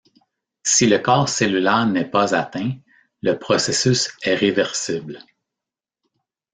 [0.63, 2.71] Si le corps cellulaire n'est pas atteint,
[3.21, 5.19] le processus est réversible.